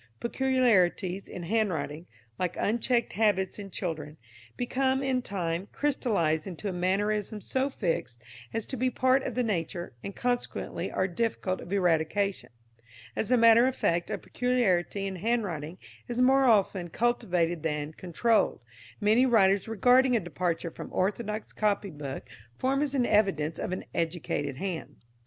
[0.19, 2.07] Peculiarities in handwriting,
[2.39, 4.17] like unchecked habits in children,
[4.57, 8.19] become, in time, crystallised into a mannerism so fixed
[8.51, 12.49] as to be part of the nature, and consequently are difficult of eradication.
[13.15, 15.77] As a matter of fact a peculiarity in handwriting
[16.07, 18.59] is more often cultivated than controlled,
[18.99, 22.27] many writers regarding a departure from orthodox copybook
[22.57, 24.95] form as an evidence of an "educated hand."